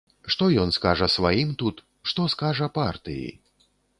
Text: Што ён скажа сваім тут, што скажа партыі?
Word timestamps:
Што 0.35 0.45
ён 0.61 0.71
скажа 0.77 1.09
сваім 1.15 1.51
тут, 1.61 1.83
што 2.11 2.25
скажа 2.37 2.71
партыі? 2.81 3.29